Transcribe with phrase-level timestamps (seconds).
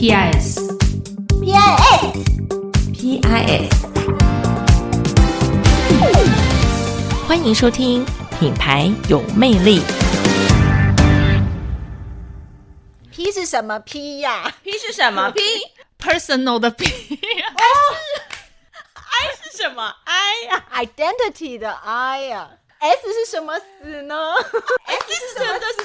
[0.00, 0.56] P I S
[1.42, 2.16] P I S
[2.90, 3.86] P I S，
[7.28, 8.02] 欢迎收听
[8.38, 9.82] 品牌有魅力。
[13.12, 15.42] P 是什么？P 呀、P 是什么？P
[16.02, 16.88] personal 的 P，I
[19.42, 22.48] 是什么？I 呀、Identity 的 I 呀、
[22.78, 23.52] S 是什么？
[23.58, 24.16] 死呢
[24.86, 25.58] ？S 是什么？
[25.58, 25.66] 的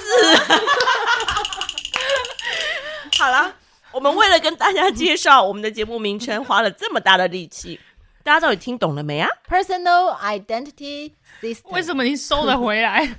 [3.20, 3.54] 好了，
[3.92, 7.80] 我们为了跟大家介绍我们的节目名称，花了这么大的力气，
[8.22, 11.70] 大家到底听懂了没啊？Personal Identity System。
[11.70, 13.06] 为什么你收得回来？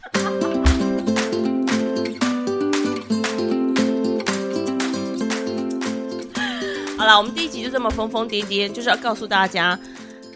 [6.97, 9.79] 好了，我们第一集就这么疯疯癫癫，就是要告诉大家，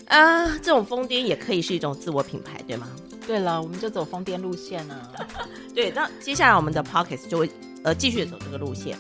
[0.08, 2.88] 啊，这种疯癫也可以是一种自我品牌，对吗？
[3.28, 5.12] 对了，我们就走疯癫路线啊。
[5.76, 7.52] 对，那接下来我们的 Pockets 就会
[7.84, 8.98] 呃继续走这个路线。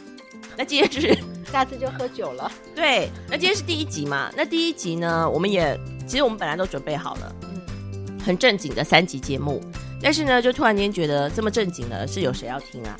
[0.57, 1.17] 那今天就是
[1.51, 2.51] 下次就喝酒了。
[2.75, 4.31] 对，那今天是第一集嘛？
[4.35, 9.61] 那第一集呢，我们也其实我们本来都准备好了，嗯，很正经的三集节目，
[10.01, 12.99] 但是呢，就突然间觉得这么正经的，是有谁要听啊？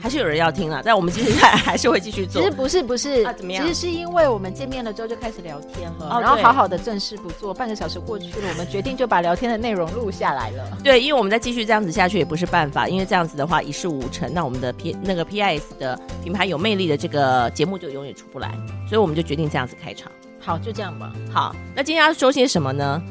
[0.00, 0.80] 还是有人要听啊？
[0.84, 2.54] 但我们接下来还是会继续做其实。
[2.54, 10.78] 不是不是，啊怎么样其实是因为我们见面了之后就开始聊天了，哦然后好好的正事不做，半个小时过去了，我们决定就把聊天的内容录下来了。
[10.82, 18.50] 对，因为我们再继续这样子下去也不是办法，因为这样子的话一事无成，那我们的 P 那个 PIS 的品牌有魅力的这个节目就永远出不来，
[18.88, 20.10] 所以我们就决定这样子开场。
[20.40, 21.12] 好，就这样吧。
[21.32, 23.02] 好，那今天要说些什么呢？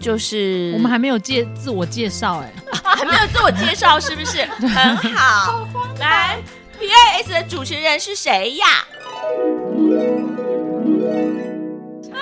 [0.00, 4.44] 就是我们还没有介自我介绍哎、还 没有自我介绍，是不是？
[4.46, 5.68] 很好，
[6.00, 6.38] 来
[6.78, 8.66] P A S 的主持人是谁呀？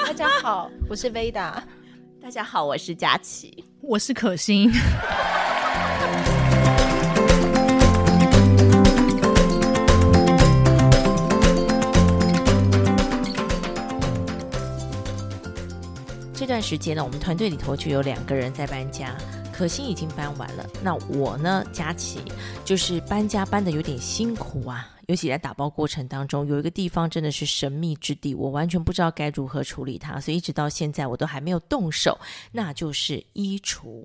[0.04, 1.52] 大家好，我是 Veda。
[2.20, 3.64] 大家好，我是佳琪。
[3.80, 4.70] 我是可心，
[16.38, 19.12] 这段时间呢，我们团队里头就有两个人在搬家，
[19.52, 22.20] 可心已经搬完了，那我呢，佳琪
[22.64, 32.16] 就是搬家搬的有点辛苦啊，尤其在打包过程当中，有一个地方真的是神秘之地，我完全不知道该如何处理它，所以一直到现在我都还没有动手，
[32.52, 34.04] 那就是衣橱。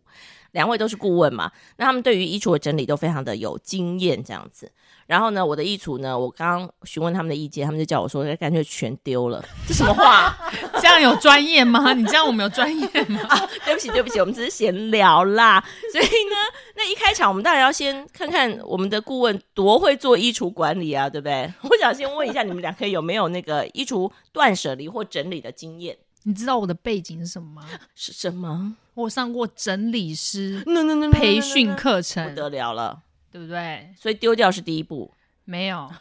[0.53, 4.71] 两位都是顾问嘛，那他们对于衣橱的整理都非常的有经验，这样子。
[5.13, 9.45] 然后呢，我的衣橱呢，我刚刚询问他们的意见，他们就叫我说，干脆全丢了。
[9.67, 10.35] 这什么话？
[10.81, 11.93] 这样有专业吗？
[11.93, 13.19] 你这样我们有专业吗？
[13.63, 15.63] 对不起，对不起，我们只是闲聊啦。
[15.91, 16.35] 所以呢，
[16.75, 21.53] 那一开场我们当然要先看看我们的顾问多会做衣橱管理啊，对不对？
[21.61, 25.95] 我想先问一下你们两个有没有那个衣橱断舍离或整理的经验？
[26.23, 27.69] 你知道我的背景是什么吗？
[27.93, 28.75] 是什么？
[28.95, 32.99] 我上过整理师那那那培训课程不，得了了，
[33.33, 33.91] 对不对？
[33.97, 35.11] 所以丢掉是第一步。
[35.45, 35.89] 没有，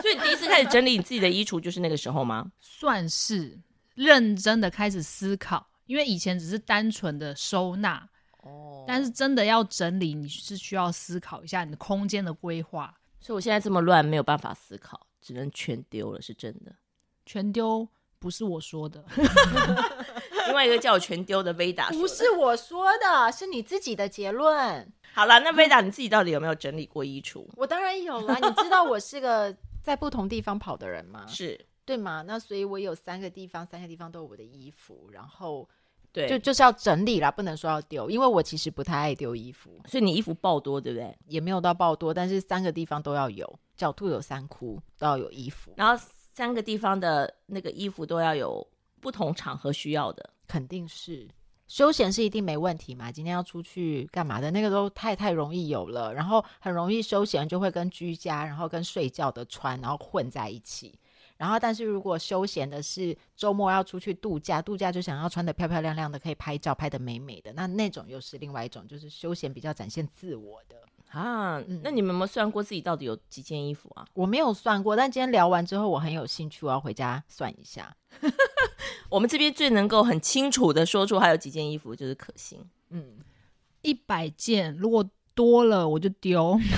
[0.00, 2.50] 所以你第一次开始整理你自己的衣橱就是那个时候吗？
[2.60, 3.60] 算是
[3.94, 12.94] 认真的开始思考，因为以前只是单纯的收纳，哦但是真的要整理，你是需要思考一下你的空间的规划。
[13.20, 16.74] 所以我现在这么乱，没有办法思考，只能全丢了，是真的。
[17.26, 17.86] 全丢
[18.18, 19.04] 不是我说的，
[20.46, 24.92] 另外一个叫我全丢的 Veda 不是我说的，是你自己的结论。
[25.12, 27.46] 好了，那 Veda 你自己到底有没有整理过衣橱？
[27.56, 31.24] 我当然有啦，你知道我是个在不同地方跑的人吗？
[31.28, 32.24] 是对吗？
[32.26, 35.68] 那所以我有三个地方，三个地方都有我的衣服，然后
[36.12, 41.16] 对，就就是要整理啦，不能说要丢，因为我其实不太爱丢衣服，所以你衣服爆多，对不对？
[41.26, 48.66] 也没有到爆多，但是三个地方都要有，狡兔有三窟，都要有衣服，然后三个地方的那个衣服都要有
[49.00, 50.30] 不同场合需要的。
[50.46, 51.28] 肯定是。
[51.66, 53.10] 休闲是一定没问题嘛？
[53.10, 60.98] 今天要出去干嘛的那个都太太容易有了，然后很容易休闲就会跟居家，然后跟睡觉的穿，然后混在一起。
[61.36, 70.76] 然后，但是如果休闲的是周末要出去度假，度假就想要穿的漂漂亮亮的，可以拍照拍的美美的，那那种又是另外一种，就是休闲比较展现自我的。
[71.14, 74.04] 啊，嗯那你们有没有算过自己到底有几件衣服啊？
[74.14, 77.96] 我没有算过，但今天聊完之后，我很有兴趣，我要回家算一下。
[79.08, 82.58] 我们这边最能够很清楚的说出还有几件衣服，就是可心。
[82.90, 83.18] 嗯，
[83.82, 86.58] 一百件，如果多了我就丢。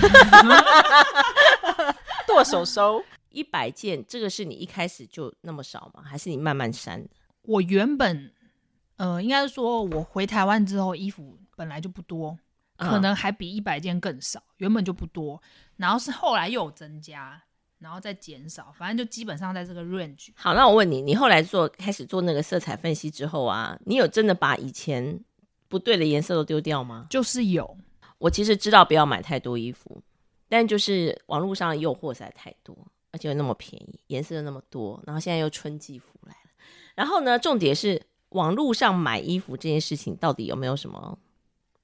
[2.27, 3.03] 剁手收。
[3.29, 6.01] 一百件，这个是你一开始就那么少吗？
[6.03, 7.09] 还是你慢慢删的？
[7.43, 8.33] 我原本，
[8.95, 12.39] 呃，应该是说我回台湾之后，衣服本来就不多，嗯
[12.77, 15.41] 可能还比一百件更少，原本就不多，
[15.75, 17.41] 然后是后来又有增加，
[17.79, 20.29] 然后再减少，反正就基本上在这个 range。
[20.35, 25.19] 好，那我问你，你后来做开始做那个色彩分析之后啊，你有真的把以前
[25.67, 27.07] 不对的颜色都丢掉吗？
[27.09, 27.77] 就是有，
[28.19, 30.01] 我其实知道不要买太多衣服，
[30.47, 32.75] 但就是网络上的诱惑实在太多，
[33.11, 36.51] 而且又那么便宜，颜色又那么多，然后现在又春季服来了。
[36.95, 41.17] 然后呢，重点是网络上买衣服这件事情到底有没有什么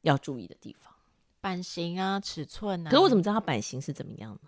[0.04, 0.94] 要注意的地方？
[1.42, 2.90] 版型啊，尺寸啊。
[2.90, 4.42] 可是我怎么知道它版型是怎么样的？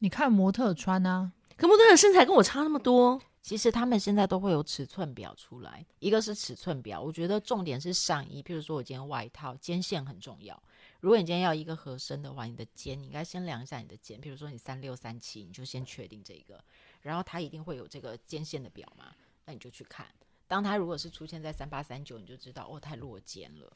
[0.00, 10.62] 你看模特穿啊，可模特的身材跟我差那么多，其实他们现在都会有尺寸表出来，一个是尺寸表，我觉得重点是上衣，譬如说我今天外套肩线很重要。
[11.00, 16.62] 如果你今天要一个合身的话，你的肩你应该先量一下你的肩，譬如说你三六三七，你就先确定这个，
[17.00, 19.14] 然后它一定会有这个肩线的表嘛，
[19.46, 20.06] 那你就去看。
[20.46, 23.72] 当它如果是出现在三八三九，你就知道哦太落肩了。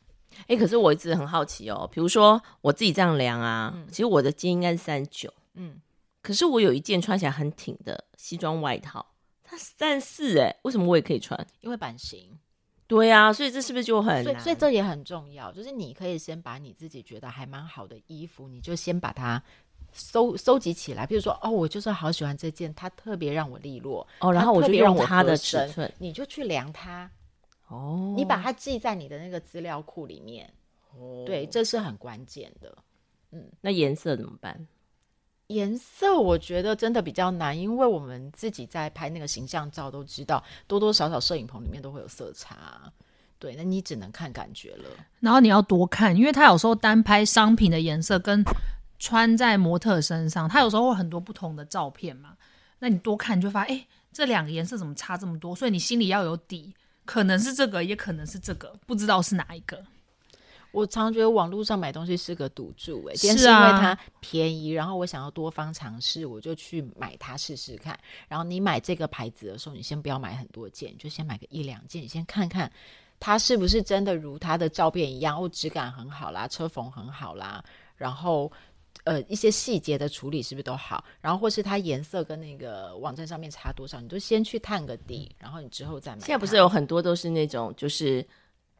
[0.47, 5.81] 哎、可是我一直很好奇哦，比如说我自己这样量啊，其实我的肩应该是三九，嗯，
[6.23, 9.05] 可是我有一件穿起来很挺的西装外套，
[9.45, 11.47] 它三四哎，为什么我也可以穿？
[11.61, 12.39] 因为版型，
[12.87, 14.43] 对啊，所以这是不是就很所以难？
[14.43, 19.43] 所以这也很重要，就是你可以先把你自己觉得还蛮好的衣服，你就先把它
[19.93, 21.07] 收收集起来。
[21.07, 27.11] 比如说，哦，我就是好喜欢这件，它特别让我利落，哦，然后我就用它的尺寸你就去量它，
[27.71, 30.53] 哦，你把它记在你的那个资料库里面。
[31.25, 32.77] 对，这是很关键的。
[33.31, 34.67] 嗯那颜色怎么办？
[35.47, 42.93] 颜色我觉得真的比较难，因为我们自己在拍那个形象照都知道，多多少少摄影棚里面都会有色差。
[43.39, 44.89] 对，那你只能看感觉了。
[45.21, 48.45] 然后你要多看，因为它有时候单拍商品的颜色跟
[48.99, 52.37] 穿在模特身上，它有时候会很多不同的照片嘛。
[52.81, 55.55] 那你多看你就发现，哎、这两个颜色怎么差这么多？
[55.55, 56.75] 所以你心里要有底，
[57.11, 59.85] 可能是这个，也可能是这个，不知道是哪一个。
[60.71, 67.99] 我常觉得网络上买东西是个赌注、欸，哎，今天是因为它便宜，然后我想要多方尝试，我就去买它试试看。
[68.29, 72.71] 然后你买这个牌子的时候，你先不要买很多件，你就先买个一两件，你先看看
[73.19, 77.65] 它是不是真的如它的照片一样，哦，质感很好啦，车缝很好啦，
[77.97, 78.53] 然后。
[79.05, 81.03] 呃，一些细节的处理是不是都好？
[81.21, 86.19] 然后或是它颜色跟那个网站上面差多少，你就先去探个底，然后你之后再买。
[86.19, 88.27] 现在不是有很多都是那种就是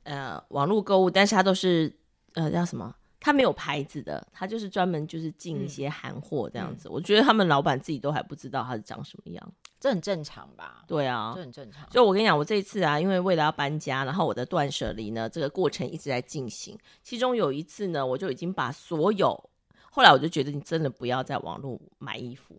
[0.03, 1.93] 呃网络购物，但是它都是
[2.35, 2.95] 呃叫什么？
[3.23, 6.89] 它没有牌子的，它就是专门就是进一些韩货这样子。
[6.89, 9.53] 我觉得他们老板自己都还不知道它是长什么样。
[9.79, 10.85] 这很正常吧？
[10.87, 11.91] 对啊这，很正常。
[11.91, 16.79] 所以我跟你讲，我这一次啊，因为为了要搬家，然后我的断舍离呢，这个过程一直在进行。
[17.03, 19.50] 其中有一次呢，我就已经把所有，
[19.91, 22.57] 后来我就觉得你真的不要在网络买衣服，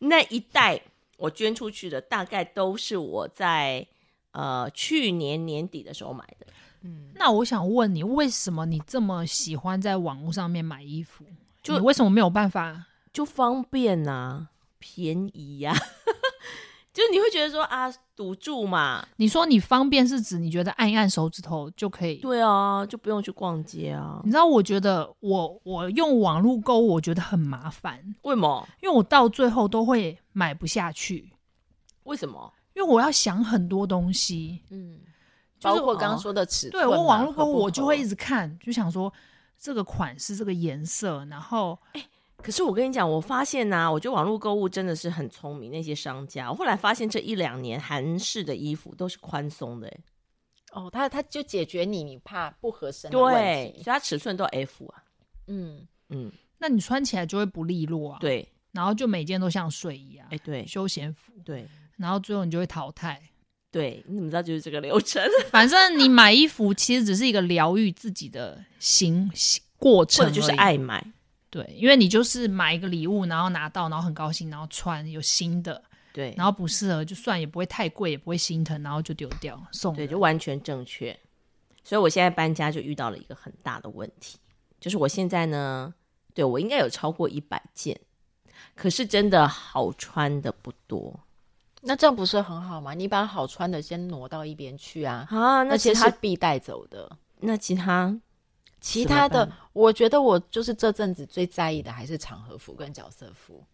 [0.00, 0.80] 那一袋
[1.16, 3.86] 我捐出去的，大概都是我在
[4.32, 6.46] 呃去年年底的时候买的。
[6.82, 11.24] 嗯那我想问你，为什么你这么喜欢在网络上面买衣服？
[11.62, 12.86] 就你为什么没有办法？
[13.12, 15.74] 就方便呐、便宜呀、
[16.98, 22.16] 就你会觉得说啊，堵住嘛，你说你方便是指你觉得按一按手指头就可以？
[22.16, 24.30] 对啊，就不用去逛街啊你。
[24.32, 28.68] 知道，我觉得我我用网络购物，我觉得很麻烦，为什么？
[28.82, 31.32] 因为我到最后都会买不下去，
[32.02, 32.52] 为什么？
[32.74, 34.60] 因为我要想很多东西。
[34.70, 34.98] 嗯，
[35.60, 39.12] 就是包括刚刚说的尺寸对，我网络购物，我就会一直看，就想说
[39.56, 41.78] 这个款式、这个颜色，然后
[42.42, 46.50] 可是我跟你讲，我发现呐、我觉得网络购物真的是很聪明，那些商家。
[46.50, 50.00] 我后来发现这一两年韩式的衣服都是宽松的、欸，
[50.72, 53.82] 哦，他他就解决你你怕不合身的问对，所以题。
[53.84, 55.02] 它尺寸都 F 啊，
[55.48, 63.20] 嗯，嗯，那你穿起来就会不利落啊。，对，然后就每件都像睡衣啊哎、，对，休闲服，对，然后最后你就会淘汰。
[63.70, 65.22] 对，你怎么知道就是这个流程？
[65.50, 70.52] 反正你买衣服其实只是一个疗愈自己的行行过或程，者就是。
[70.52, 71.04] 爱买，
[71.50, 81.18] 对，因为你就是买一个礼物，然后拿到，然后很高兴，然后穿有新的，对，然后不适合就算，也不会太贵，也不会心疼，然后就丢掉送对，就完全正确。
[81.82, 84.38] 所以我现在搬家就遇到了一个很大的问题，
[84.78, 85.94] 就是我现在呢，
[86.34, 87.98] 对我应该有超过一百件，
[88.74, 91.18] 可是真的好穿的不多
[91.80, 92.92] 那这样不是很好吗？
[92.92, 95.62] 你把好穿的先挪到一边去啊，啊。
[95.62, 97.16] 那其他是必带走的。
[97.40, 98.14] 那其他
[98.80, 103.64] 其他的，我觉得我就是这阵子最在意的还是场合服跟角色服。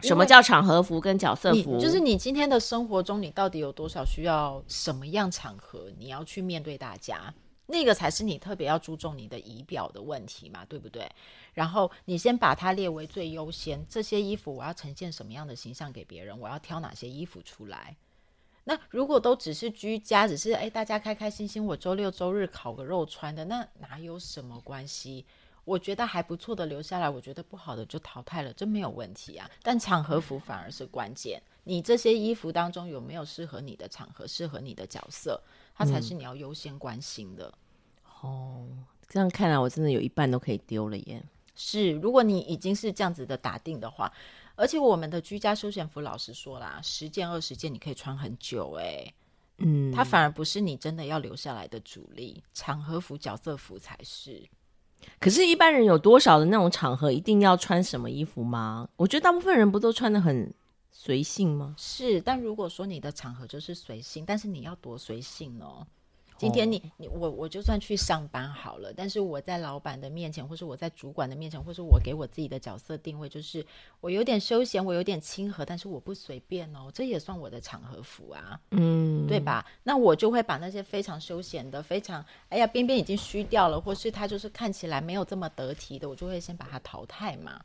[0.00, 1.78] 什么叫场合服跟角色服？
[1.78, 7.32] 就是你今天的生活中，你到底有多少需要什么样场合，你要去面对大家，
[7.66, 11.08] 那个才是你特别要注重你的仪表的问题嘛，对不对？
[11.54, 17.96] 然后你先把它列为最优先，这些衣服我要呈现什么样的形象给别人，我要挑哪些衣服出来。
[18.64, 25.24] 那如果都只是居家，只是哎大家开开心心，我周六周日烤个肉穿的，那哪有什么关系？
[25.64, 29.48] 我觉得还不错的留下来，我觉得不好的就淘汰了，这没有问题啊。
[29.62, 35.40] 但场合服反而是关键，你这些衣服当中有没有适合你的场合、适合你的角色，
[35.72, 37.52] 它才是你要优先关心的。
[38.22, 38.66] 哦，
[39.08, 41.22] 这样看来我真的有一半都可以丢了耶。
[41.54, 44.12] 是，如果你已经是这样子的打定的话，
[44.54, 49.14] 而且我们的居家休闲服，老实说啦，十件二十件你可以穿很久、欸，
[49.58, 54.42] 嗯，它反而不是你真的要留下来的主力，场合服、角色服才是。
[55.18, 58.88] 可是，一般人有多少的那种场合一定要穿什么衣服吗？
[58.96, 60.52] 我觉得大部分人不都穿的很
[60.92, 61.74] 随性吗？
[61.76, 65.84] 是，但如果说你的场合就是随性，但是你要多随性哦。
[66.42, 73.64] 今天你你我我就算去上班好了，但是我在老板的面前，或是我在主管的面前，或是我给我自己的角色定位，就是
[74.00, 78.58] 我有点休闲，我有点亲和，但是我不随便哦，这也算我的场合服啊。
[78.72, 79.64] 嗯，对吧？
[79.84, 87.60] 那我就会把那些非常休闲的、非常哎呀边边已经虚掉了，或是他就是看起来没有这么得体的，我就会先把它淘汰嘛，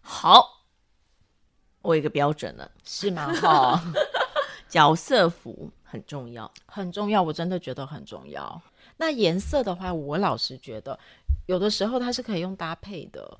[0.00, 0.62] 好，
[1.82, 3.30] 我有一个标准了，是吗？
[3.34, 3.84] 哈，
[4.66, 6.50] 角色服很重要。
[6.66, 8.60] 很重要，我真的觉得很重要。
[8.98, 10.98] 那颜色的话，我老实觉得，
[11.46, 13.38] 有的时候它是可以用搭配的，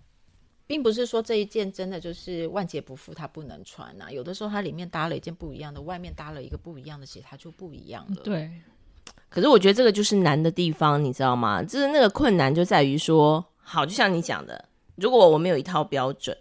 [0.67, 4.11] 并不是说这一件真的就是万劫不复，它不能穿啊。
[4.11, 8.23] 有的时候它里面搭了一件不一样的，外面搭了一个不一样的，其实它就不一样了。
[8.23, 8.51] 对，
[9.29, 11.63] 可是我觉得这个就是难的地方，你知道吗？
[11.63, 14.65] 就是那个困难就在于说，好，就像你讲的，
[14.97, 16.37] 如果我没有一套标准，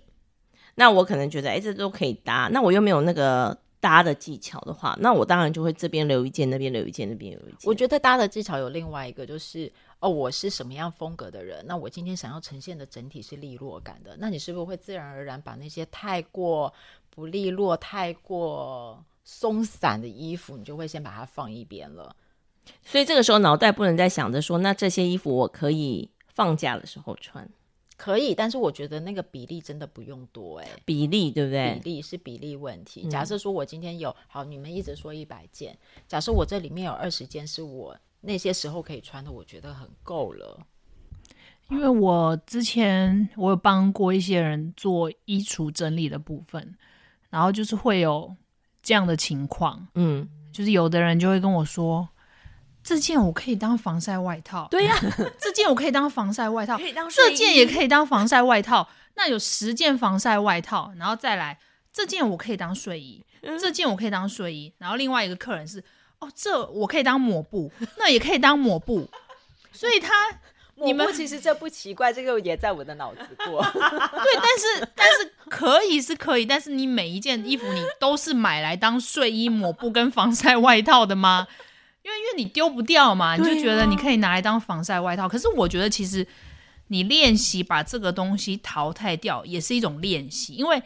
[0.76, 7.60] 那我可能觉得，哎，这都可以搭，那我又没有那个搭的技巧的话，那我当然就会这边留一件，那边留一件，那边留一件。
[7.66, 16.74] 我觉得搭的技巧有另外一个，就是哦，我是什么样风格的人，那我今天想要呈现的整体是利落感的，那你是不是会自然而然把那些太过
[17.12, 22.16] 不利落、太过松散的衣服，你就会先把它放一边了？
[22.84, 27.48] 所以这个时候脑袋不能再想着说，那这些衣服我可以放假的时候穿，
[27.98, 31.80] 可以，但是我觉得那个比例真的不用多哎、比例对不对？
[31.82, 33.04] 比例是比例问题。
[33.06, 40.60] 嗯假设说我今天有好，你们一直说一百件，假设我这里面有二十件是我那些时候可以穿的，我觉得很够了。
[41.70, 46.76] 因为我之前我有帮过一些人做衣橱整理的部分，
[47.30, 48.36] 然后就是会有
[48.84, 52.08] 这样的情况，嗯，就是有的人就会跟我说，
[52.86, 54.96] 这件我可以当防晒外套，对呀、
[55.42, 58.88] 这件我可以当防晒外套，可以当这件也可以当防晒外套。
[59.16, 61.58] 那有十件防晒外套，然后再来
[61.92, 63.26] 这件我可以当睡衣，
[63.60, 64.72] 这件我可以当睡衣。
[64.78, 65.84] 然后另外一个客人是，
[66.20, 69.10] 哦，这我可以当抹布，那也可以当抹布。
[69.72, 70.14] 所以他
[70.76, 73.64] 你们其实这不奇怪，这个也在我的脑子过。
[73.74, 81.48] 对，但是但是可以是可以，但是你每一件衣服你都是买来当睡衣、抹布跟防晒外套的吗？
[82.06, 85.28] 因为因为你丢不掉嘛，你就觉得你可以拿来当防晒外套。
[85.28, 86.26] 可是我觉得其实
[86.90, 90.80] 你练习把这个东西淘汰掉，也是一种练习，因为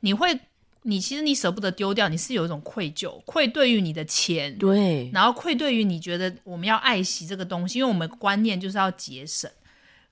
[0.00, 0.38] 你会，
[0.82, 9.50] 你其实你舍不得丢掉，你是有一种愧疚，愧对于你的钱，对，然后愧对于你觉得我们要爱惜这个东西，因为我们观念就是要节省。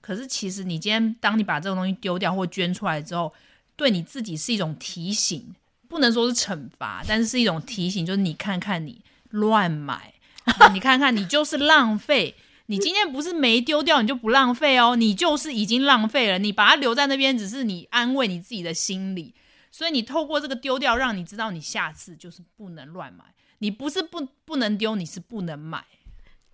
[0.00, 3.30] 可是其实你今天当你把这个东西丢掉或捐出来之后，
[3.76, 5.54] 对你自己是一种提醒，
[5.88, 10.13] 不能说是惩罚，但是是一种提醒，就是你看看你乱买，
[10.72, 12.36] 你看看你就是浪费。
[12.66, 16.38] 你今天不是没丢掉，你就不浪费哦，你就是已经浪费了。
[16.38, 19.34] 你把它留在那边，只是你安慰你自己的心理。
[19.70, 23.24] 所以你透过这个丢掉，让你知道你下次就是不能乱买。
[23.58, 25.84] 你不是不不能丢，你是不能买。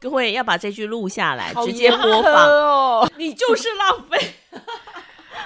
[0.01, 2.33] 各位要把这句录下来，直接播放。
[2.49, 3.13] 哦。
[3.17, 4.35] 你就是浪费。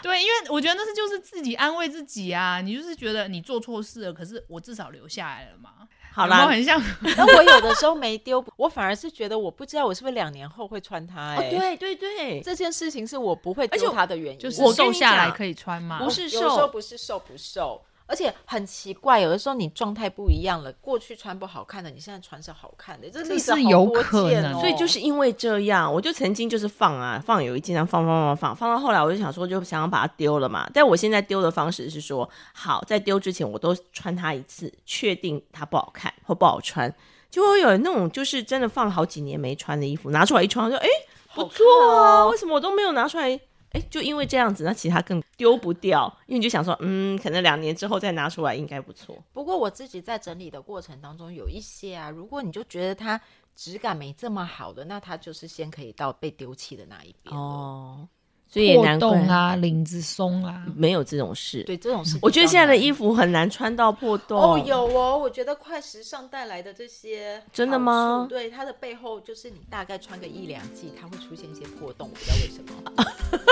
[0.03, 2.63] 对，因为我觉得那是就是自己安慰自己啊。
[2.63, 5.71] 你就是觉得你做错事了，可是我至少留下来了嘛。
[6.15, 6.83] 好啦有有，很像
[7.17, 14.39] 那我有的时候没丢，我反而是觉得我不知道我是不是两年后会穿它、欸，哎、对对对，这件事情是我不会而且丢它的原因。
[14.39, 15.99] 就是我瘦下来可以穿吗。
[15.99, 30.69] 不是有的时候瘦不是瘦不瘦，而且很奇怪，有的时候你状态不一样了，过去穿不好看的，你现在穿是好看的，这例子好是有多可能见哦所以就是因为这样，我就曾经就是放啊放，有一件放放放放放到后来，我就想说，就想要把它丢了嘛。
[30.75, 36.95] 但我现在丢的方式是说，好，在丢之前我都穿它一次，确定它不好看或不好穿。
[37.31, 40.87] 就会有那种就是真的放了好几年没穿的衣服，拿出来一穿，就哎、
[41.35, 43.41] 不错啊，哦为什么我都没有拿出来？
[43.75, 49.17] 哎，就因为这样子，那其他更丢不掉，因为你就想说，嗯，可能两年之后再拿出来应该不错。
[49.33, 53.21] 不过我自己在整理的过程当中，有一些啊，如果你就觉得它
[53.57, 57.41] 质感没这么好的，那它就是先可以到被丢弃的那一边了。
[57.41, 58.09] 哦，
[58.47, 61.65] 所以也破难怪洞啊，领子松啊，没有这种事。
[61.65, 63.13] 对，这种事我觉得现在的衣服。
[63.13, 64.41] 很难穿到破洞。
[64.41, 73.41] 哦，有哦，我觉得快时尚带来的这些真的吗对，它的背后就是你大概穿个一两季，它会出现一些破洞，我不知道为什么。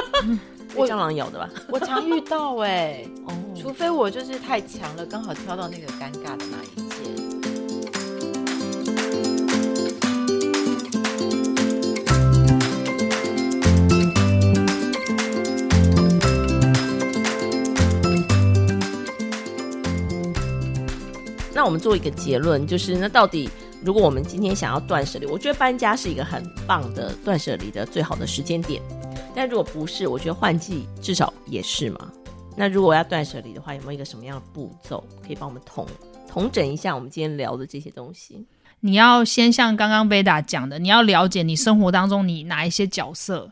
[0.74, 1.48] 被蟑螂咬的吧？
[1.68, 3.04] 我常遇到哎，
[3.54, 7.02] 除非我就是太强了，刚好挑到那个尴尬的那一件。
[21.54, 23.48] 那我们做一个结论，就是那到底
[23.84, 28.82] 如果我们今天想要断舍离，我觉得搬家是一个很棒的断舍离的最好的时间点。
[29.34, 32.12] 但如果不是，我觉得换季至少也是嘛。
[32.56, 35.86] 那如果要断舍离的话，有没有一个什么样的步骤可以帮我们统
[36.28, 38.46] 统整一下我们今天聊的这些东西？
[38.80, 43.50] 你要先像刚刚贝达讲的，你要了解你生活当中你哪一些角色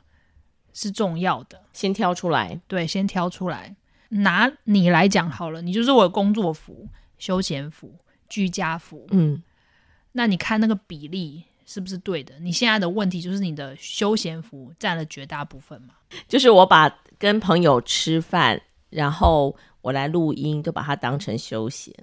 [0.75, 2.61] 是重要的，先挑出来。
[2.67, 3.75] 对，先挑出来。
[4.11, 7.95] 拿你来讲好了，你就是我的工作服、休闲服、
[8.29, 9.41] 居家服，嗯，
[10.13, 12.37] 那你看那个比例是不是对的？
[12.41, 15.95] 你现在的问题就是你的休闲服占了绝大部分嘛？
[16.27, 21.95] 就是我把跟朋友吃饭，然后我来录音，都把它当成休闲。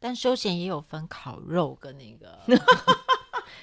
[0.00, 2.40] 但休闲也有分烤肉跟那个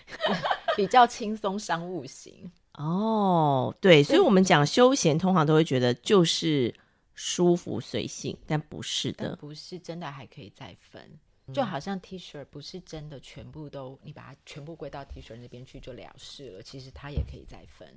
[0.78, 2.50] 比较轻松商务型。
[2.76, 6.74] 哦，对，所以我们讲休闲，通常都会觉得就是
[7.14, 9.36] 舒服随性，但不是的。
[9.36, 11.20] 不是真的还可以再分，
[11.54, 17.88] 就好像 T 恤不是真的全部都你把它全部归到 T 恤那边去就了事了，其实它也可以再分。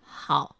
[0.00, 0.56] 好，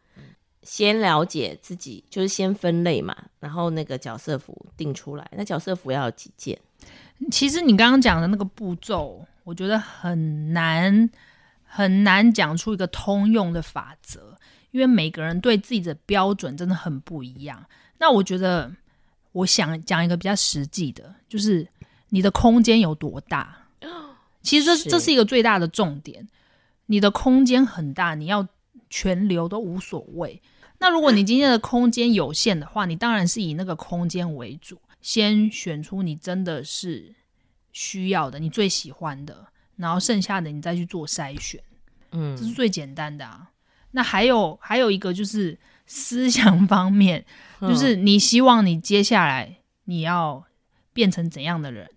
[0.63, 5.31] 先了解自己，就是先分类嘛，然后那个角色服定出来。
[5.35, 6.59] 那角色服要有几件？
[7.31, 11.11] 其实你刚刚讲的那个步骤，我觉得很难
[11.65, 14.37] 很难讲出一个通用的法则，
[14.71, 17.65] 因为每个人对自己的标准真的很不一样。
[17.99, 18.73] 那我觉得，
[19.33, 21.67] 我想讲一个比较实际的，就是
[22.11, 23.67] 你的空间有多大。
[24.43, 26.27] 其实这是这是一个最大的重点。
[26.87, 28.49] 你的空间很大，你要
[28.89, 30.41] 全留都无所谓。
[30.79, 37.15] 那如果你今天的空间有限的话，你当然是以那个空间为主，先选出你真的是
[37.73, 41.61] 需要的，你最喜欢的，然后剩下的你再去做筛选，
[42.13, 43.51] 嗯这是最简单的啊。
[43.91, 47.27] 那还有还有一个就是思想方面，
[47.61, 50.45] 就是你希望你接下来你要
[50.95, 51.91] 变成怎样的人？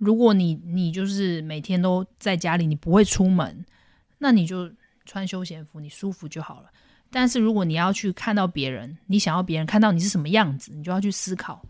[0.00, 3.64] 如果你你就是每天都在家里，你不会出门，
[4.16, 4.70] 那你就
[5.04, 6.70] 穿休闲服，你舒服就好了。
[7.10, 11.62] 但是如果你要去看到别人，你想要别人看到你是什么样子，你就要去思考。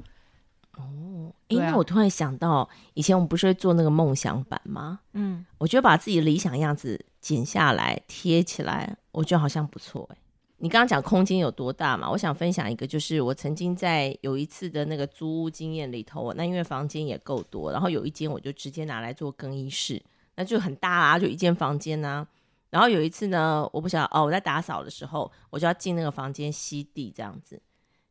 [0.76, 5.00] 哦，哎啊那我突然想到，以前我们不是会做那个梦想版吗？
[5.14, 10.16] 嗯，我觉得把自己的理想样子剪下来贴起来，我觉得好像不错诶。
[10.62, 12.10] 你刚刚讲空间有多大嘛？
[12.10, 20.02] 我想分享一个，就是我曾经在有一次的那个租屋经验里头，那因为房间也够多，然后有一间我就直接拿来做更衣室，
[20.36, 22.26] 那就很大啦，就一间房间呐、
[22.68, 27.60] 然后有一次呢，我不晓得哦，我在打扫的时候，我就要进那个房间吸地这样子，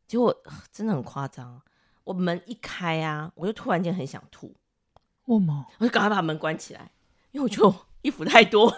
[0.08, 1.62] 结果呃真的很夸张，
[2.02, 4.52] 我门一开啊，我就突然间很想吐，
[5.24, 5.66] 我吗？
[5.78, 6.90] 我就赶快把门关起来，
[7.30, 8.68] 因为我觉得衣服太多，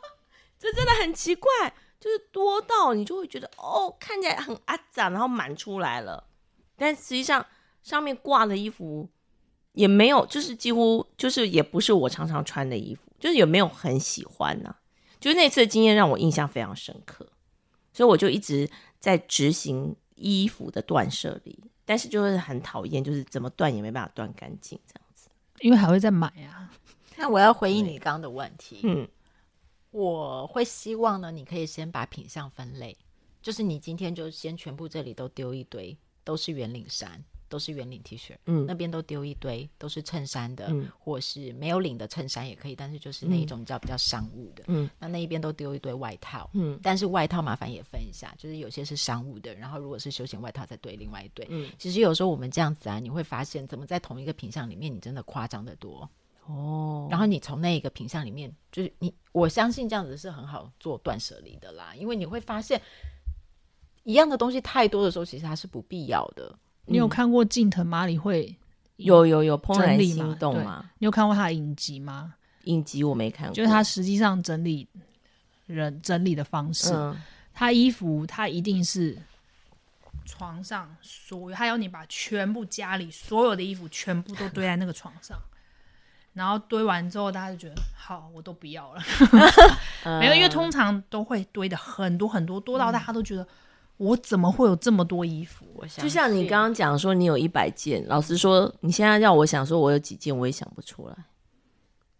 [0.60, 1.50] 这真的很奇怪，
[1.98, 6.24] 就是多到你就会觉得哦，看起来很阿杂，然后满出来了，
[6.76, 7.44] 但实际上
[7.82, 9.08] 上面挂的衣服
[9.72, 14.74] 也没有，就是几乎就是也不是我常常穿的衣服，就是也没有很喜欢呐、
[15.18, 17.26] 就是那次的经验让我印象非常深刻，
[17.92, 25.28] 所以我就一直在执行衣服的断舍离，但是就是很讨厌，就是怎么断也没办法断干净这样子。
[25.60, 26.70] 因为还会再买啊。
[27.16, 28.80] 那我要回应你刚刚的问题。
[28.82, 29.08] 嗯，
[29.96, 32.94] 我会希望呢，你可以先把品相分类，
[33.40, 51.46] 就是你今天就先全部这里都丢一堆，都是圆领衫，都是圆领 T 恤，嗯那边都丢一堆，都是衬衫的，嗯或是没有领的衬衫也可以，但是就是那一种叫比较商务的，嗯，那那一边都丢一堆外套，嗯但是外套麻烦也分一下，就是有些是商务的，然后如果是休闲外套再堆另外一堆。
[51.48, 56.06] 嗯，其实有时候我们这样子啊，你会发现怎么在同一个品相里面，你真的夸张的多。
[56.46, 62.80] 哦，然后你从那一个品相里面，就是你，我相信这样子是很好做断舍离的啦，因为你会发现
[64.04, 66.56] 一样的东西太多的时候，其实它是不必要的。
[66.84, 68.56] 你有看过近藤麻里会？
[68.96, 70.90] 有有有怦然心动吗？
[70.98, 72.34] 你有看过他的影集吗？
[72.64, 74.88] 影集我没看过，就是他实际上整理
[75.66, 77.14] 人整理的方式，嗯
[77.52, 79.18] 他衣服他一定是
[80.24, 85.38] 床上所有，他要你把全部家里所有的衣服全部都堆在那个床上，
[86.36, 89.00] 然后堆完之后，大家就觉得好，我都不要了。
[90.20, 93.46] 没有，因为通常都会堆的很多很多，多到大家都觉得
[93.96, 95.64] 我怎么会有这么多衣服？
[95.76, 101.16] 我想就像你刚刚讲说你有一百件，老实说，你现在要我想说我有几件，我也想不出来，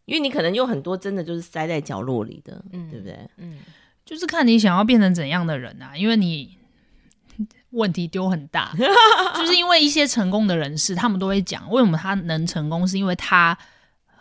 [0.07, 3.29] 因为你可能有很多真的就是塞在角落里的，嗯对不对？
[3.37, 3.59] 嗯，
[4.07, 6.57] 就是看你想要变成怎样的人啊，因为你
[7.71, 8.73] 问题丢很大，
[9.37, 13.57] 就是因为一些成功的人士，他们都会讲，为什么他能成功，是因为他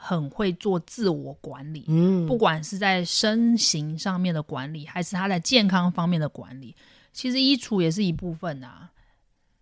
[0.07, 6.75] 很会做自我管理，嗯，不管是在身形上面的管理，还是他在健康方面的管理，
[7.11, 8.91] 其实衣橱也是一部分啊。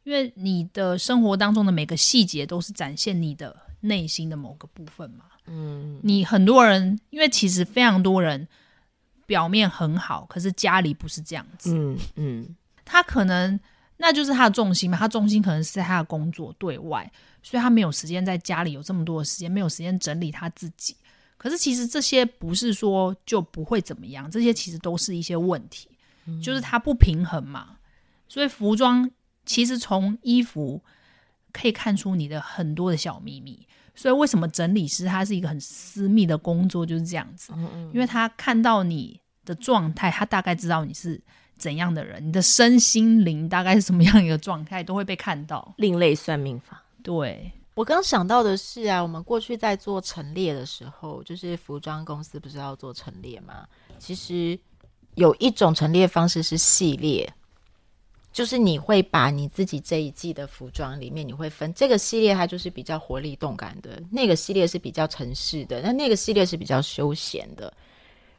[0.04, 5.24] 因为你的生活当中的每个细节都是展现你的内心的某个部分嘛。
[5.48, 8.46] 嗯，你很多人，因为其实非常多人
[9.26, 11.74] 表面很好，可是家里不是这样子。
[11.74, 13.58] 嗯嗯他可能
[13.96, 17.10] 那就是他的重心嘛，他重心可能是在他的工作对外，
[17.44, 20.96] 所以他没有时间在家里有这么多的时间，没有时间整理他自己。
[21.38, 25.90] 可是其实这些不是说就不会怎么样，这些其实都是一些问题，
[26.42, 27.78] 就是他不平衡嘛。
[28.28, 29.12] 所以服装
[29.46, 30.82] 其实从衣服
[31.52, 33.68] 可以看出你的很多的小秘密。
[33.96, 37.54] 所以为什么整理师他是一个很私密的工作，就是这样子，
[37.94, 41.22] 因为他看到你的状态，他大概知道你是
[41.58, 45.76] 怎样的人，你的身心灵大概是什么样一个状态，都会被看到。
[45.78, 53.68] 另类算命法，对，我刚想到的是啊，我们过去在做陈列的时候，就是服装公司不是要做陈列吗？
[54.00, 54.58] 其实
[55.16, 57.32] 有一种陈列方式是系列，
[58.32, 67.72] 就是你会把你自己这一季的服装里面，你会分这个系列，它就是比较活力动感的；那个系列是比较城市的，那那个系列是比较休闲的。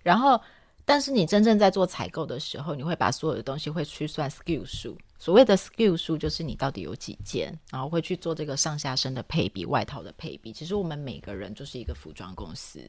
[0.02, 0.40] 然后，
[0.84, 4.96] 但是你真正在做采购的时候，你会把所有的东西会去算 SKU 数。
[5.18, 10.52] 所谓的 SKU 数就是你到底有几件，然后会去做这个上下身的配比、外套的配比。
[10.52, 12.80] 其实我们每个人就是一个服装公司，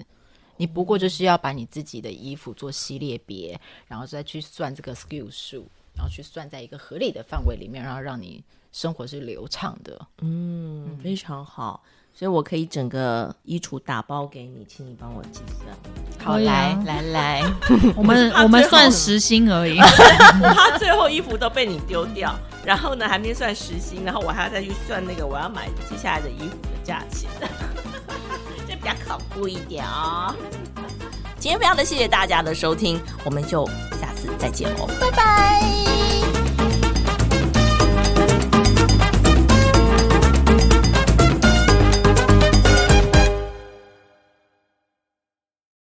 [0.58, 10.08] 你不过就是要把你自己的衣服做系列别，然后再去算这个 SKU 数，然后去算在一个合理的范围里面，然后让你生活是流畅的。
[10.20, 11.82] 嗯，非常好。
[12.14, 16.05] 所以我可以整个衣橱打包给你，请你帮我计算。
[16.26, 17.44] 好，来来来，
[17.96, 19.78] 我们 我们算时薪而已。
[20.42, 22.34] 他最后衣服都被你丢掉，
[22.66, 27.30] 然后呢还没算时薪，然后我还要再去算那个我要买接下来的衣服的价钱，
[28.68, 30.34] 这比较恐怖一点哦。
[31.38, 33.64] 今天非常的谢谢大家的收听，我们就
[34.02, 35.95] 下次再见哦，拜拜。